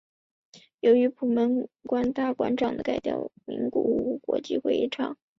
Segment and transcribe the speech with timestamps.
[0.79, 5.15] 由于普门馆大馆场地改到了名古屋国际会议场。